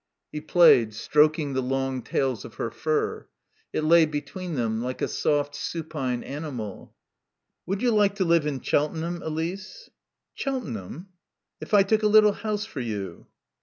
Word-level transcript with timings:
He 0.31 0.41
played, 0.41 0.95
stroking 0.95 1.53
the 1.53 1.61
long 1.61 2.01
tails 2.01 2.43
of 2.43 2.55
her 2.55 2.71
fur. 2.71 3.27
It 3.71 3.83
lay 3.83 4.07
between 4.07 4.55
them 4.55 4.81
like 4.81 4.99
a 4.99 5.07
soft, 5.07 5.53
supine 5.53 6.23
animal. 6.23 6.95
"Would 7.67 7.83
you 7.83 7.91
like 7.91 8.15
to 8.15 8.25
live 8.25 8.47
in 8.47 8.61
Cheltenham, 8.61 9.21
Elise?" 9.21 9.91
"Cheltenham?" 10.33 11.09
"If 11.59 11.75
I 11.75 11.83
took 11.83 12.01
a 12.01 12.07
little 12.07 12.33
house 12.33 12.65
for 12.65 12.79
you?" 12.79 13.27